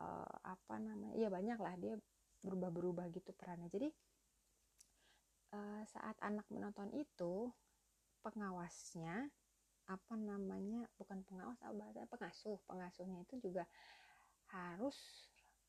[0.00, 1.94] uh, apa namanya ya banyak lah dia
[2.40, 3.68] berubah-berubah gitu perannya.
[3.68, 3.88] Jadi
[5.52, 7.50] uh, saat anak menonton itu
[8.24, 9.28] pengawasnya
[9.86, 12.58] apa namanya bukan pengawas apa bahasa pengasuh.
[12.66, 13.66] Pengasuhnya itu juga
[14.54, 14.96] harus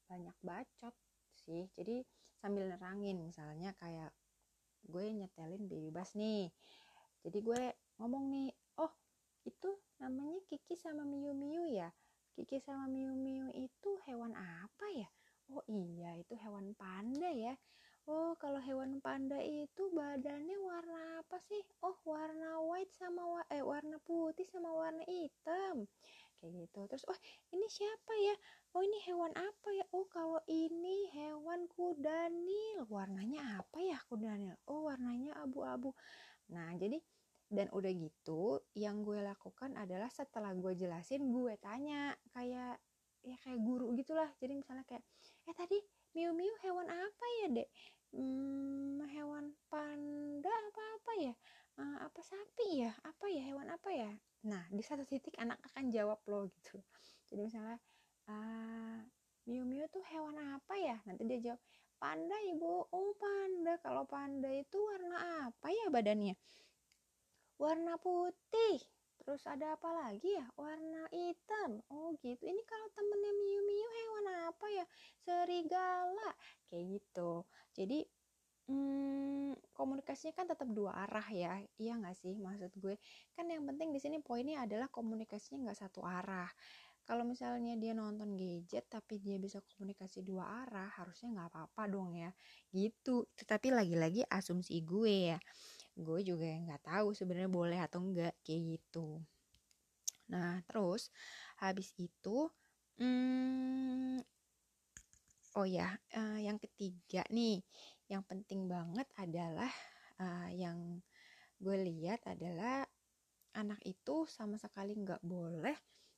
[0.07, 0.95] banyak bacot
[1.43, 1.67] sih.
[1.75, 2.03] Jadi
[2.39, 4.11] sambil nerangin misalnya kayak
[4.87, 6.49] gue nyetelin baby bus nih.
[7.27, 7.61] Jadi gue
[7.99, 8.93] ngomong nih oh
[9.43, 11.91] itu namanya Kiki sama Miu Miu ya?
[12.35, 15.09] Kiki sama Miu Miu itu hewan apa ya?
[15.47, 17.55] Oh iya itu hewan panda ya.
[18.07, 21.59] Oh, kalau hewan panda itu badannya warna apa sih?
[21.83, 25.83] Oh, warna white sama wa eh warna putih sama warna hitam
[26.39, 26.79] kayak gitu.
[26.89, 27.19] Terus oh
[27.53, 28.35] ini siapa ya?
[28.73, 29.85] Oh ini hewan apa ya?
[29.93, 35.91] Oh kalau ini hewan kudanil warnanya apa ya kudanil oh warnanya abu-abu.
[36.53, 37.01] Nah jadi
[37.47, 42.75] dan udah gitu yang gue lakukan adalah setelah gue jelasin gue tanya kayak
[43.23, 44.29] ya kayak guru gitulah.
[44.39, 45.03] Jadi misalnya kayak
[45.47, 45.79] eh tadi
[46.15, 47.69] miu miu hewan apa ya dek?
[48.15, 51.33] Hmm, hewan panda apa apa ya
[51.77, 52.91] uh, apa sapi ya?
[53.05, 53.41] Apa ya?
[53.47, 54.11] Hewan apa ya?
[54.49, 56.81] Nah di satu titik anak akan jawab loh gitu.
[57.29, 57.77] Jadi misalnya
[58.29, 58.99] uh,
[59.47, 60.97] miu miu tuh hewan apa ya?
[61.05, 61.61] Nanti dia jawab
[62.01, 62.85] panda ibu.
[62.89, 63.77] Oh panda.
[63.81, 66.35] Kalau panda itu warna apa ya badannya?
[67.57, 68.81] Warna putih.
[69.17, 70.45] Terus ada apa lagi ya?
[70.55, 71.81] Warna hitam.
[71.91, 72.43] Oh gitu.
[72.45, 74.85] Ini kalau temennya miu miu hewan apa ya?
[75.25, 76.29] Serigala.
[76.69, 77.43] Kayak gitu.
[77.75, 77.99] Jadi
[78.67, 82.95] hmm, komunikasinya kan tetap dua arah ya iya nggak sih maksud gue?
[83.35, 86.51] Kan yang penting di sini poinnya adalah komunikasinya nggak satu arah.
[87.07, 92.11] Kalau misalnya dia nonton gadget tapi dia bisa komunikasi dua arah harusnya nggak apa-apa dong
[92.19, 92.31] ya.
[92.75, 95.39] Gitu tetapi lagi-lagi asumsi gue ya.
[95.95, 99.23] Gue juga nggak tahu sebenarnya boleh atau enggak kayak gitu.
[100.27, 101.07] Nah terus
[101.63, 102.51] habis itu
[102.99, 104.19] hmm,
[105.57, 107.63] oh ya uh, yang ketiga nih
[108.07, 109.71] yang penting banget adalah
[110.19, 110.99] uh, yang
[111.59, 112.87] gue lihat adalah
[113.57, 115.75] anak itu sama sekali nggak boleh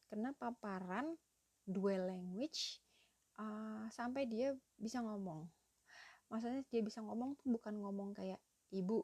[0.09, 1.13] kena paparan
[1.63, 2.81] dual language
[3.37, 5.45] uh, sampai dia bisa ngomong.
[6.29, 9.01] Maksudnya dia bisa ngomong tuh bukan ngomong kayak ibu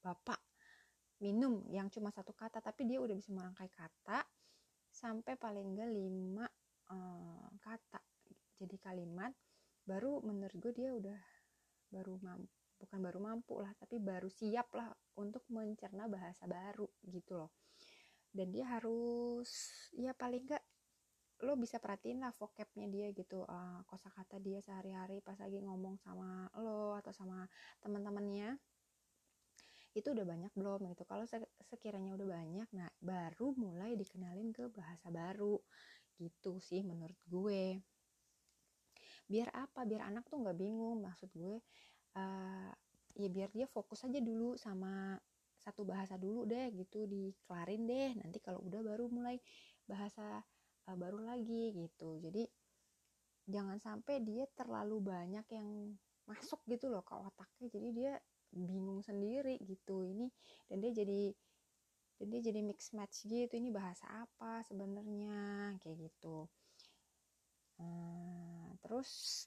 [0.00, 0.40] bapak
[1.22, 4.26] minum yang cuma satu kata tapi dia udah bisa merangkai kata
[4.90, 6.48] sampai paling enggak lima
[6.90, 8.02] uh, kata
[8.58, 9.30] jadi kalimat
[9.86, 11.20] baru menurut gue dia udah
[11.92, 17.38] baru mampu bukan baru mampu lah tapi baru siap lah untuk mencerna bahasa baru gitu
[17.38, 17.54] loh.
[18.34, 19.46] Dan dia harus
[19.94, 20.64] ya paling gak
[21.42, 26.46] lo bisa perhatiin lah vocabnya dia gitu uh, kosakata dia sehari-hari pas lagi ngomong sama
[26.58, 27.46] lo atau sama
[27.82, 28.58] teman-temannya
[29.92, 31.04] itu udah banyak belum gitu.
[31.06, 31.26] Kalau
[31.62, 35.60] sekiranya udah banyak nah baru mulai dikenalin ke bahasa baru.
[36.18, 37.78] Gitu sih menurut gue
[39.30, 39.84] biar apa?
[39.86, 41.56] Biar anak tuh nggak bingung maksud gue
[42.16, 42.72] uh,
[43.12, 45.20] ya biar dia fokus aja dulu sama
[45.62, 47.06] satu bahasa dulu deh gitu.
[47.06, 49.36] Dikelarin deh nanti kalau udah baru mulai
[49.86, 50.42] bahasa
[50.88, 52.18] uh, baru lagi gitu.
[52.22, 52.46] Jadi
[53.46, 55.68] jangan sampai dia terlalu banyak yang
[56.30, 57.66] masuk gitu loh ke otaknya.
[57.70, 58.12] Jadi dia
[58.52, 60.04] bingung sendiri gitu.
[60.06, 60.26] Ini
[60.70, 61.32] dan dia jadi
[62.20, 63.50] dan dia jadi mix match gitu.
[63.50, 65.74] Ini bahasa apa sebenarnya?
[65.82, 66.46] Kayak gitu.
[67.82, 69.46] Nah, terus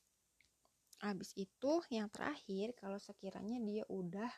[1.04, 4.32] habis itu yang terakhir kalau sekiranya dia udah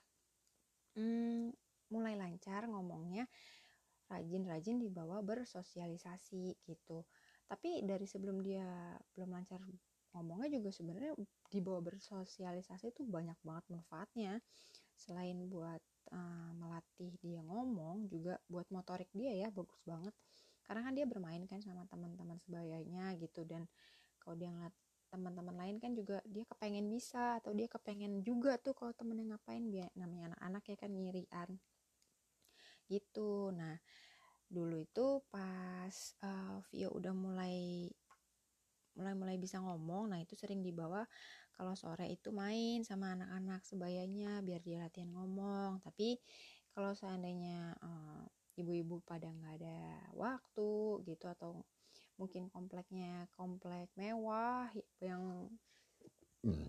[0.98, 1.54] hmm,
[1.94, 3.30] mulai lancar ngomongnya
[4.08, 7.04] rajin-rajin dibawa bersosialisasi gitu.
[7.48, 9.60] Tapi dari sebelum dia belum lancar
[10.16, 11.14] ngomongnya juga sebenarnya
[11.52, 14.34] dibawa bersosialisasi itu banyak banget manfaatnya.
[14.98, 20.16] Selain buat uh, melatih dia ngomong juga buat motorik dia ya bagus banget.
[20.68, 23.64] Karena kan dia bermain kan sama teman-teman sebayanya gitu dan
[24.20, 24.76] kalau dia ngeliat
[25.08, 29.64] teman-teman lain kan juga dia kepengen bisa atau dia kepengen juga tuh kalau temennya ngapain
[29.72, 31.50] biar namanya anak-anak ya kan ngirian.
[32.88, 33.52] Gitu.
[33.56, 33.76] Nah
[34.48, 37.92] dulu itu pas uh, Vio udah mulai
[38.96, 41.04] mulai mulai bisa ngomong nah itu sering dibawa
[41.58, 45.82] kalau sore itu main sama anak-anak sebayanya biar dia latihan ngomong.
[45.82, 46.22] Tapi
[46.70, 48.22] kalau seandainya uh,
[48.58, 49.80] ibu-ibu pada nggak ada
[50.14, 51.66] waktu gitu atau
[52.18, 54.70] mungkin kompleknya komplek mewah
[55.02, 55.48] yang
[56.42, 56.68] hmm.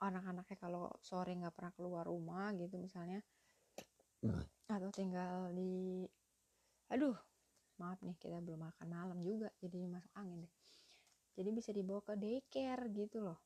[0.00, 3.20] anak-anaknya kalau sore nggak pernah keluar rumah gitu misalnya
[4.24, 4.44] hmm.
[4.72, 6.08] atau tinggal di
[6.88, 7.16] aduh
[7.78, 10.54] maaf nih kita belum makan malam juga jadi masuk angin deh
[11.38, 13.38] jadi bisa dibawa ke daycare gitu loh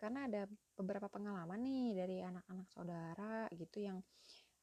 [0.00, 0.42] karena ada
[0.74, 3.98] beberapa pengalaman nih dari anak-anak saudara gitu yang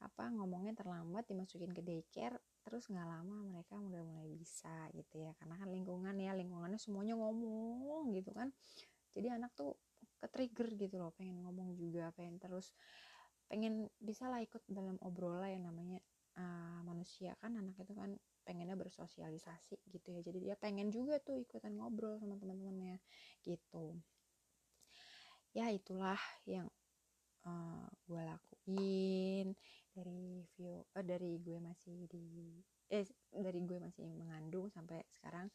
[0.01, 5.33] apa ngomongnya terlambat dimasukin ke daycare terus nggak lama mereka udah mulai bisa gitu ya.
[5.37, 8.53] Karena kan lingkungan ya lingkungannya semuanya ngomong gitu kan.
[9.11, 9.75] Jadi anak tuh
[10.21, 12.73] ke trigger gitu loh pengen ngomong juga pengen terus
[13.49, 15.99] pengen bisa lah ikut dalam obrolan yang namanya
[16.39, 17.35] uh, manusia.
[17.41, 20.21] Kan anak itu kan pengennya bersosialisasi gitu ya.
[20.25, 22.97] Jadi dia pengen juga tuh ikutan ngobrol sama teman-temannya
[23.45, 23.97] gitu.
[25.51, 26.71] Ya itulah yang
[27.45, 29.47] uh, gue lakuin
[29.91, 32.59] dari view uh, dari gue masih di
[32.91, 35.47] eh dari gue masih mengandung sampai sekarang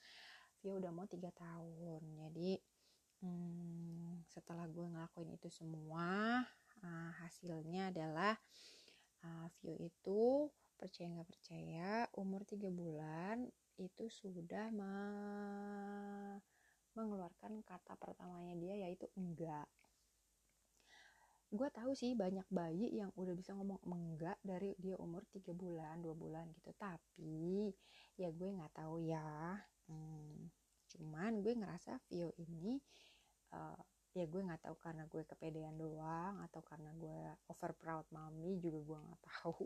[0.61, 2.03] view udah mau tiga tahun.
[2.27, 2.57] Jadi
[3.25, 6.41] hmm, setelah gue ngelakuin itu semua
[6.85, 8.37] uh, hasilnya adalah
[9.25, 13.49] uh, view itu percaya nggak percaya umur tiga bulan
[13.81, 14.95] itu sudah me
[16.97, 19.69] mengeluarkan kata pertamanya dia yaitu enggak
[21.47, 26.03] gue tahu sih banyak bayi yang udah bisa ngomong enggak dari dia umur tiga bulan
[26.03, 26.75] dua bulan gitu.
[26.75, 27.71] Tapi
[28.19, 29.55] ya gue nggak tahu ya.
[29.87, 30.51] Hmm,
[30.91, 32.79] cuman gue ngerasa Vio ini
[33.55, 33.79] uh,
[34.17, 37.19] ya gue nggak tahu karena gue kepedean doang atau karena gue
[37.53, 39.63] over proud mami juga gue nggak tahu.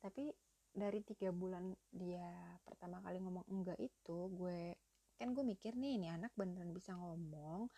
[0.00, 0.32] Tapi
[0.76, 4.76] dari tiga bulan dia pertama kali ngomong enggak itu gue
[5.16, 7.72] kan gue mikir nih ini anak beneran bisa ngomong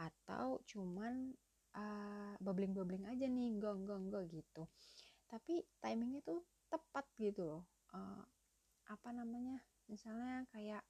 [0.00, 1.36] atau cuman
[1.78, 4.62] uh, bubbling-bubbling aja nih enggak enggak enggak gitu.
[5.30, 7.62] Tapi timingnya tuh tepat gitu loh.
[7.94, 8.26] Uh,
[8.88, 10.82] apa namanya misalnya kayak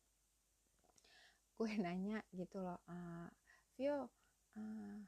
[1.59, 3.27] gue nanya gitu loh uh,
[3.75, 4.07] Vio
[4.55, 4.99] uh,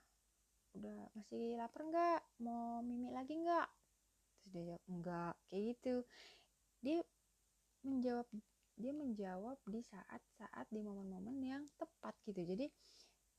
[0.79, 2.21] udah masih lapar nggak?
[2.47, 3.69] Mau mimi lagi nggak?
[4.39, 5.95] Terus dia jawab enggak kayak gitu.
[6.79, 6.99] Dia
[7.83, 8.29] menjawab
[8.81, 12.47] dia menjawab di saat-saat di momen-momen yang tepat gitu.
[12.47, 12.71] Jadi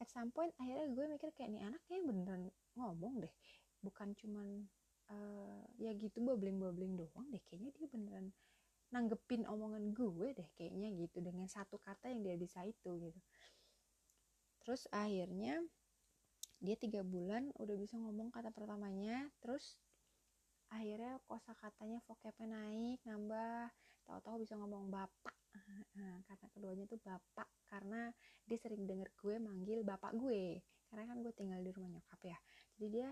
[0.02, 3.34] at some point akhirnya gue mikir kayak nih anak kayak beneran ngomong deh.
[3.86, 4.66] Bukan cuman
[5.14, 7.42] uh, ya gitu bubbling-bubbling doang deh.
[7.46, 8.26] Kayaknya dia beneran
[8.92, 13.20] nanggepin omongan gue deh kayaknya gitu dengan satu kata yang dia bisa itu gitu.
[14.66, 15.62] Terus akhirnya
[16.62, 19.30] dia tiga bulan udah bisa ngomong kata pertamanya.
[19.38, 19.78] Terus
[20.74, 23.70] akhirnya kosa katanya vocabnya naik nambah.
[24.10, 25.38] Tahu-tahu bisa ngomong bapak.
[26.26, 28.12] Kata keduanya tuh bapak karena
[28.44, 30.60] dia sering denger gue manggil bapak gue.
[30.92, 32.38] Karena kan gue tinggal di rumah nyokap ya.
[32.76, 33.08] Jadi dia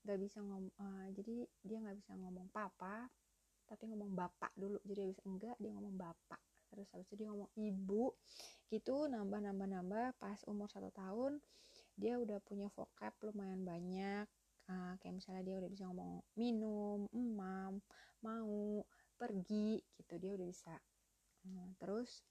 [0.00, 3.10] nggak bisa ngomong uh, jadi dia nggak bisa ngomong papa
[3.66, 4.78] tapi ngomong bapak dulu.
[4.86, 6.38] Jadi dia bisa enggak dia ngomong bapak.
[6.70, 8.14] Terus habis itu dia ngomong ibu.
[8.70, 11.42] Gitu nambah nambah nambah pas umur satu tahun
[11.98, 14.26] dia udah punya vocab lumayan banyak.
[14.70, 17.82] Uh, kayak misalnya dia udah bisa ngomong minum emam
[18.22, 18.86] mau
[19.18, 19.82] pergi.
[19.98, 20.78] Gitu dia udah bisa.
[21.42, 22.22] Uh, terus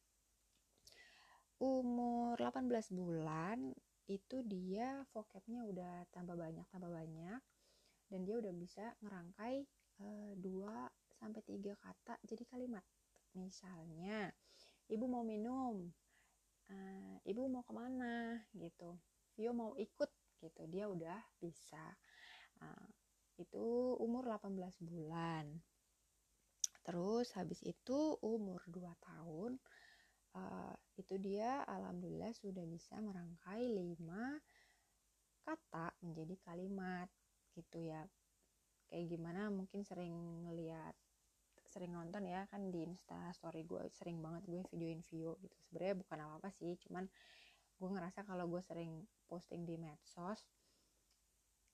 [1.60, 3.76] umur 18 bulan
[4.10, 7.40] itu dia vocabnya udah tambah banyak tambah banyak.
[8.10, 9.70] Dan dia udah bisa ngerangkai
[10.02, 10.34] uh,
[11.20, 12.82] sampai tiga kata jadi kalimat.
[13.38, 14.34] Misalnya
[14.90, 15.86] ibu mau minum
[16.72, 18.40] uh, ibu mau ke mana?
[18.56, 18.98] gitu.
[19.38, 20.10] Vio mau ikut
[20.42, 20.64] gitu.
[20.72, 21.94] Dia udah bisa
[22.64, 22.88] uh,
[23.38, 25.46] itu umur 18 bulan.
[26.82, 29.62] Terus habis itu umur 2 tahun
[30.36, 33.98] uh, itu dia alhamdulillah sudah bisa merangkai 5
[35.48, 37.10] kata menjadi kalimat
[37.56, 38.06] gitu ya.
[38.90, 39.50] Kayak gimana?
[39.50, 40.14] Mungkin sering
[40.46, 40.94] ngeliat
[41.70, 45.56] sering nonton ya kan di insta story gue sering banget gue videoin view gitu.
[45.70, 47.06] Sebenarnya bukan apa apa sih cuman
[47.80, 50.44] gue ngerasa kalau gue sering posting di medsos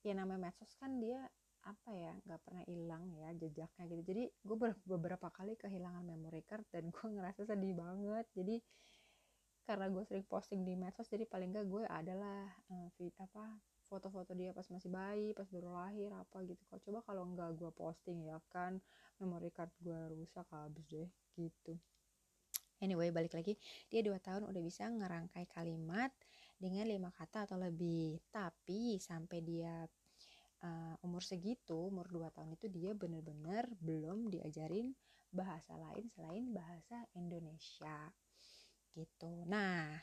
[0.05, 1.17] ya namanya medsos kan dia
[1.65, 4.01] apa ya nggak pernah hilang ya jejaknya gitu.
[4.06, 8.25] Jadi gue beberapa kali kehilangan memory card dan gue ngerasa sedih banget.
[8.38, 8.62] Jadi
[9.65, 13.58] karena gue sering posting di medsos jadi paling gak gue adalah uh, fit apa
[13.89, 16.62] foto-foto dia pas masih bayi pas baru lahir apa gitu.
[16.69, 18.78] Kalau coba kalau nggak gue posting ya kan
[19.17, 21.73] memory card gue rusak habis deh gitu.
[22.82, 23.58] Anyway balik lagi.
[23.89, 26.13] Dia dua tahun udah bisa ngerangkai kalimat
[26.62, 28.21] dengan lima kata atau lebih.
[28.30, 29.86] Tapi sampai dia
[30.63, 34.95] uh, umur segitu umur dua tahun itu dia bener-bener belum diajarin
[35.33, 38.13] bahasa lain selain bahasa Indonesia.
[38.95, 39.43] Gitu.
[39.49, 39.99] Nah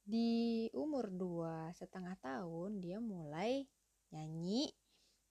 [0.00, 3.62] di umur dua setengah tahun dia mulai
[4.10, 4.66] nyanyi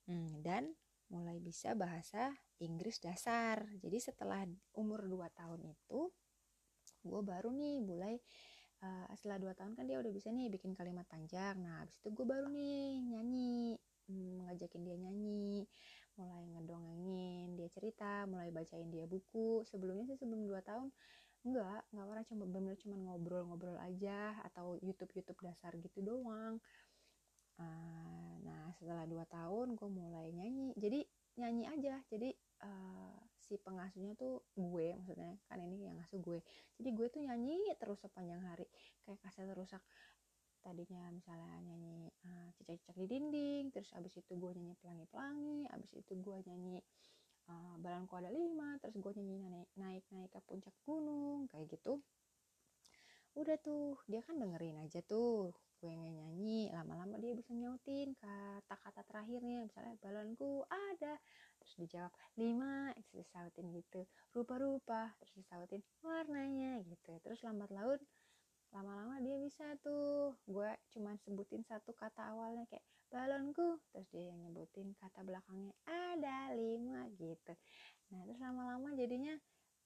[0.08, 0.71] hmm, dan
[1.10, 3.65] mulai bisa bahasa Inggris dasar.
[3.82, 4.45] Jadi setelah
[4.78, 6.08] umur dua tahun itu
[6.99, 8.15] gue baru nih mulai
[8.84, 11.60] uh, setelah dua tahun kan dia udah bisa nih bikin kalimat panjang.
[11.60, 13.75] Nah habis itu gue baru nih nyanyi
[14.10, 15.69] hmm, ngajakin dia nyanyi
[16.19, 19.63] mulai ngedongengin dia cerita mulai bacain dia buku.
[19.63, 20.91] Sebelumnya sih sebelum dua tahun
[21.48, 26.60] enggak nggak pernah cuma bener cuma ngobrol-ngobrol aja atau YouTube YouTube dasar gitu doang.
[27.60, 30.76] Uh, nah setelah dua tahun gue mulai nyanyi.
[30.76, 31.00] Jadi
[31.39, 31.95] nyanyi aja.
[32.12, 32.36] Jadi
[32.67, 36.39] uh, si pengasuhnya tuh gue maksudnya kan ini yang ngasuh gue.
[36.76, 38.67] Jadi gue tuh nyanyi terus sepanjang hari.
[39.08, 39.84] Kayak kaset rusak
[40.60, 46.13] tadinya misalnya nyanyi uh, cicak-cicak di dinding terus abis itu gue nyanyi pelangi-pelangi abis itu
[46.19, 46.84] gue nyanyi
[47.50, 52.00] uh, balanku ada lima terus gue nyanyi naik naik naik ke puncak gunung kayak gitu.
[53.38, 59.63] Udah tuh dia kan dengerin aja tuh gue nyanyi lama-lama dia bisa nyautin kata-kata terakhirnya
[59.63, 61.15] misalnya balonku ada
[61.56, 64.04] terus dijawab lima terus disautin gitu.
[64.36, 67.15] Rupa-rupa terus disautin warnanya gitu.
[67.24, 68.00] Terus lambat laun
[68.73, 70.38] lama-lama dia bisa tuh.
[70.45, 73.82] Gue cuman sebutin satu kata awalnya kayak balonku.
[73.93, 77.53] Terus dia yang nyebutin kata belakangnya ada lima gitu.
[78.13, 79.34] Nah terus lama-lama jadinya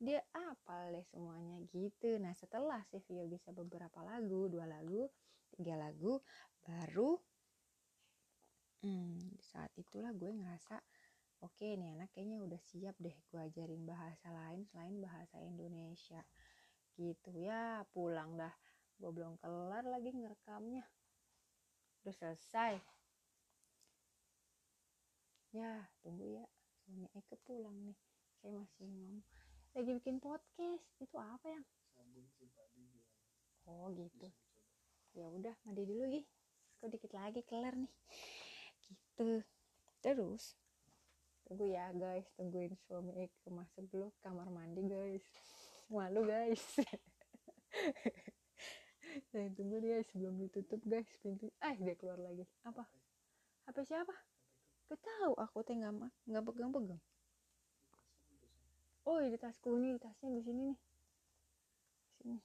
[0.03, 2.19] dia apal deh semuanya gitu.
[2.19, 5.07] Nah setelah si Vio bisa beberapa lagu dua lagu
[5.53, 6.17] tiga lagu
[6.65, 7.13] baru
[8.83, 10.75] hmm, saat itulah gue ngerasa
[11.45, 16.21] oke okay, nih anak kayaknya udah siap deh gue ajarin bahasa lain selain bahasa Indonesia.
[16.93, 17.31] Gitu.
[17.41, 18.53] Ya pulang dah
[19.01, 20.85] gue belum kelar lagi ngerekamnya.
[22.03, 22.77] Udah selesai.
[25.53, 26.45] Ya tunggu ya.
[26.83, 27.97] Suami Eke pulang nih.
[28.41, 29.23] Saya masih ngomong
[29.73, 30.83] lagi bikin podcast.
[30.99, 31.65] Itu apa yang?
[33.69, 34.27] Oh gitu.
[35.13, 36.25] Ya udah mandi dulu gih
[36.77, 37.93] aku dikit lagi kelar nih.
[39.15, 39.39] Gitu.
[40.03, 40.59] Terus
[41.47, 42.27] tunggu ya guys.
[42.35, 45.23] Tungguin suami Eke masuk dulu kamar mandi guys.
[45.87, 46.63] Malu guys
[49.29, 51.51] saya tunggu dia sebelum ditutup guys pintu.
[51.61, 52.47] Ah dia keluar lagi.
[52.65, 52.87] Apa?
[53.69, 54.15] HP siapa?
[54.89, 55.93] Gak tahu aku teh nggak
[56.29, 57.01] nggak pegang pegang
[59.03, 60.79] oh di tasku nih tasnya di sini nih.
[62.19, 62.37] Sini.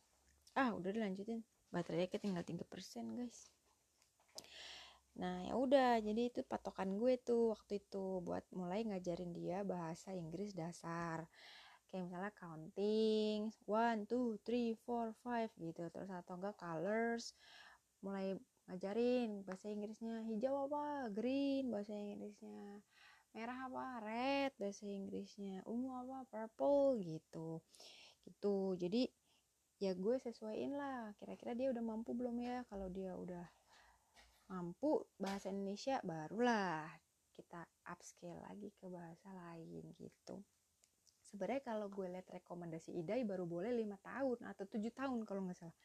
[0.59, 1.41] Ah udah dilanjutin.
[1.71, 3.47] Baterainya tinggal tiga persen guys.
[5.19, 10.15] Nah ya udah jadi itu patokan gue tuh waktu itu buat mulai ngajarin dia bahasa
[10.15, 11.27] Inggris dasar
[11.88, 15.88] kayak misalnya counting one two three four five gitu.
[15.88, 17.33] Terus atau enggak colors
[18.05, 18.37] mulai
[18.68, 20.22] ngajarin bahasa Inggrisnya.
[20.29, 21.09] Hijau apa?
[21.12, 22.85] Green bahasa Inggrisnya.
[23.33, 23.85] Merah apa?
[24.05, 25.64] Red bahasa Inggrisnya.
[25.64, 26.28] Ungu apa?
[26.28, 27.64] Purple gitu.
[28.28, 28.76] Gitu.
[28.76, 29.09] Jadi
[29.80, 31.16] ya gue sesuaiin lah.
[31.16, 32.62] Kira-kira dia udah mampu belum ya?
[32.68, 33.47] Kalau dia udah
[34.49, 36.89] mampu bahasa Indonesia barulah
[37.36, 40.41] kita upscale lagi ke bahasa lain gitu
[41.29, 45.59] sebenarnya kalau gue lihat rekomendasi Idai baru boleh lima tahun atau tujuh tahun kalau nggak
[45.61, 45.76] salah.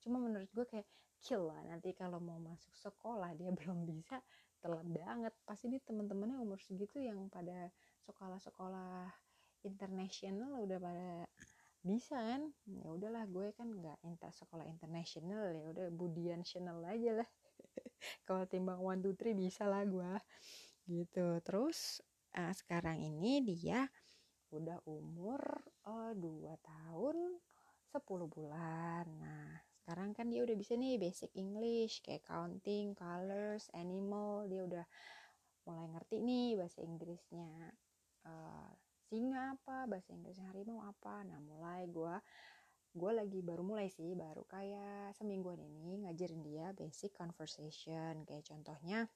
[0.00, 4.18] Cuma menurut gue kayak kill lah nanti kalau mau masuk sekolah dia belum bisa
[4.64, 5.34] telat banget.
[5.44, 7.70] Pasti ini teman-temannya umur segitu yang pada
[8.08, 9.12] sekolah-sekolah
[9.68, 11.10] internasional udah pada
[11.84, 12.42] bisa kan?
[12.66, 17.28] Ya udahlah gue kan nggak inter sekolah internasional ya udah budian channel aja lah.
[18.26, 20.12] Kalau timbang one two three bisa lah gue.
[20.88, 21.38] Gitu.
[21.44, 22.00] Terus
[22.34, 23.86] uh, sekarang ini dia
[24.48, 25.40] udah umur
[25.84, 27.16] uh, eh, 2 tahun
[27.92, 29.06] 10 bulan.
[29.20, 34.44] Nah sekarang kan dia udah bisa nih basic English kayak counting, colors, animal.
[34.48, 34.86] Dia udah
[35.68, 37.52] mulai ngerti nih bahasa Inggrisnya
[38.24, 38.72] uh,
[39.08, 41.24] singa apa bahasa Inggrisnya harimau apa.
[41.24, 42.16] Nah mulai gue
[42.96, 48.24] gue lagi baru mulai sih baru kayak semingguan ini ngajarin dia basic conversation.
[48.28, 49.08] Kayak contohnya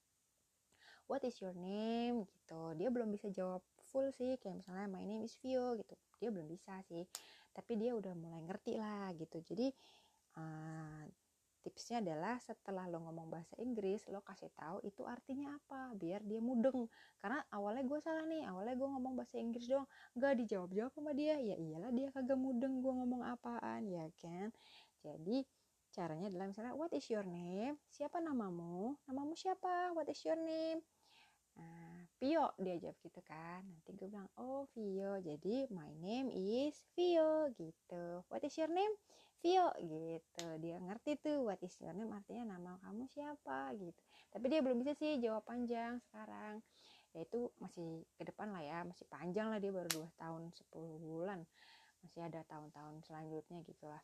[1.09, 2.25] what is your name?
[2.25, 2.63] Gitu.
[2.81, 3.61] Dia belum bisa jawab
[3.93, 5.95] full sih kayak misalnya my name is Vio gitu.
[6.19, 7.05] Dia belum bisa sih
[7.53, 9.45] tapi dia udah mulai ngerti lah gitu.
[9.45, 9.69] Jadi
[10.41, 11.05] uh,
[11.63, 16.41] tipsnya adalah setelah lo ngomong bahasa Inggris lo kasih tahu itu artinya apa biar dia
[16.41, 16.89] mudeng.
[17.21, 19.87] Karena awalnya gue salah nih awalnya gue ngomong bahasa Inggris dong
[20.19, 21.39] nggak dijawab jawab sama dia.
[21.39, 24.51] Ya iyalah dia kagak mudeng gue ngomong apaan ya kan?
[25.05, 25.45] Jadi
[25.93, 27.77] caranya adalah misalnya what is your name?
[27.93, 28.97] Siapa namamu?
[29.07, 29.93] Namamu siapa?
[29.93, 30.81] What is your name?
[31.53, 33.67] Nah, Vio dia jawab gitu kan.
[33.67, 35.19] Nanti gue bilang, oh Vio.
[35.19, 38.23] Jadi my name is Vio gitu.
[38.31, 38.95] What is your name?
[39.43, 43.99] Vio gitu dia ngerti tuh what is your name artinya nama kamu siapa gitu
[44.31, 46.63] tapi dia belum bisa sih jawab panjang sekarang
[47.11, 50.71] ya itu masih ke depan lah ya masih panjang lah dia baru dua tahun 10
[51.03, 51.43] bulan
[52.07, 54.03] masih ada tahun-tahun selanjutnya gitu lah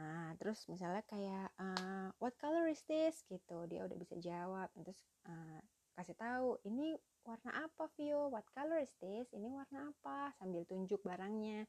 [0.00, 4.96] nah terus misalnya kayak uh, what color is this gitu dia udah bisa jawab terus
[5.28, 5.60] uh,
[5.92, 11.00] kasih tahu ini warna apa Vio what color is this ini warna apa sambil tunjuk
[11.04, 11.68] barangnya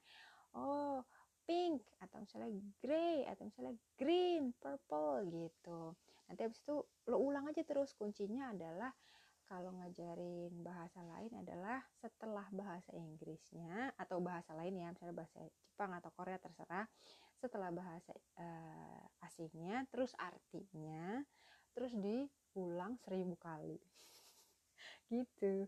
[0.56, 1.04] oh
[1.44, 2.50] pink atau misalnya
[2.80, 5.96] grey atau misalnya green, purple gitu.
[6.28, 6.76] Nanti habis itu
[7.12, 7.92] lo ulang aja terus.
[7.96, 8.92] Kuncinya adalah
[9.44, 15.92] kalau ngajarin bahasa lain adalah setelah bahasa Inggrisnya atau bahasa lain ya, misalnya bahasa Jepang
[16.00, 16.88] atau Korea terserah.
[17.44, 21.20] Setelah bahasa uh, asingnya, terus artinya,
[21.76, 23.76] terus diulang seribu kali.
[25.12, 25.68] Gitu.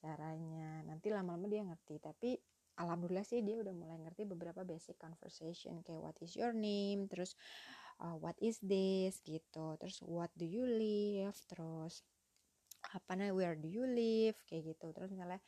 [0.00, 0.84] Caranya.
[0.84, 1.96] Nanti lama-lama dia ngerti.
[2.02, 2.36] Tapi
[2.76, 5.80] alhamdulillah sih dia udah mulai ngerti beberapa basic conversation.
[5.80, 7.06] Kayak what is your name?
[7.08, 7.38] Terus
[8.02, 9.22] uh, what is this?
[9.22, 9.66] Gitu.
[9.78, 11.36] Terus what do you live?
[11.46, 12.02] Terus
[12.92, 14.36] apa nih where do you live?
[14.44, 14.92] Kayak gitu.
[14.92, 15.40] Terus misalnya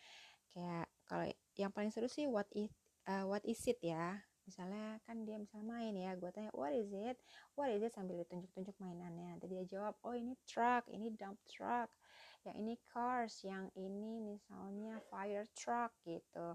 [0.57, 1.27] kayak kalau
[1.59, 2.72] yang paling seru sih what is
[3.11, 3.79] uh, what is it?
[3.83, 4.16] ya.
[4.47, 7.18] Misalnya kan dia misal main ya gue tanya what is it?
[7.59, 7.91] What is it?
[7.91, 9.37] Sambil ditunjuk-tunjuk mainannya.
[9.37, 11.91] Nanti dia jawab oh ini truck ini dump truck
[12.47, 16.55] yang ini cars yang ini misalnya fire truck gitu.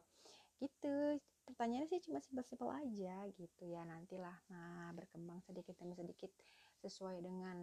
[0.61, 1.19] Gitu.
[1.43, 4.37] Pertanyaannya sih cuma simpel-simpel aja gitu ya nantilah.
[4.47, 6.31] Nah berkembang sedikit demi sedikit
[6.79, 7.57] sesuai dengan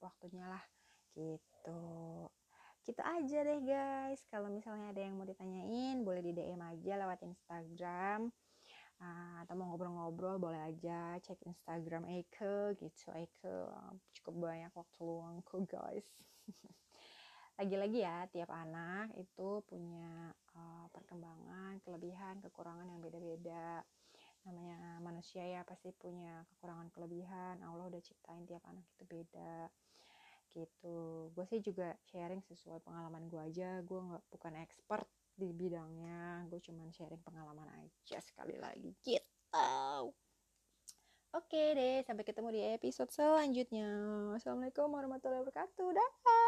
[0.00, 0.64] waktunya lah
[1.12, 1.82] gitu.
[2.86, 4.24] Kita aja deh guys.
[4.30, 8.32] Kalau misalnya ada yang mau ditanyain boleh di DM aja lewat Instagram.
[8.96, 13.12] Uh, atau mau ngobrol-ngobrol boleh aja cek Instagram Eke gitu.
[13.12, 13.68] Eke
[14.16, 16.08] cukup banyak waktu luangku guys
[17.56, 23.80] lagi-lagi ya tiap anak itu punya uh, perkembangan kelebihan kekurangan yang beda-beda
[24.44, 29.72] namanya manusia ya pasti punya kekurangan kelebihan Allah udah ciptain tiap anak itu beda
[30.54, 36.46] gitu gue sih juga sharing sesuai pengalaman gue aja gue nggak bukan expert di bidangnya
[36.48, 40.12] gue cuman sharing pengalaman aja sekali lagi gitu
[41.36, 43.84] Oke deh, sampai ketemu di episode selanjutnya.
[44.40, 45.88] Assalamualaikum warahmatullahi wabarakatuh.
[45.92, 46.45] Dah.